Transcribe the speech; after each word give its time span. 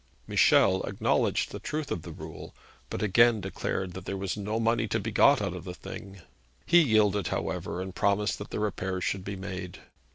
Michel 0.25 0.81
acknowledged 0.87 1.51
the 1.51 1.59
truth 1.59 1.91
of 1.91 2.01
the 2.01 2.11
rule, 2.11 2.55
but 2.89 3.03
again 3.03 3.39
declared 3.39 3.93
that 3.93 4.05
there 4.05 4.17
was 4.17 4.35
no 4.35 4.59
money 4.59 4.87
to 4.87 4.99
be 4.99 5.11
got 5.11 5.43
out 5.43 5.53
of 5.55 5.63
the 5.63 5.75
thing. 5.75 6.23
He 6.65 6.81
yielded, 6.81 7.27
however, 7.27 7.79
and 7.83 7.93
promised 7.93 8.39
that 8.39 8.49
the 8.49 8.59
repairs 8.59 9.03
should 9.03 9.23
be 9.23 9.35
made. 9.35 9.77